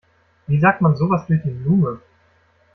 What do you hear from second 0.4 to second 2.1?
Wie sagt man sowas durch die Blume?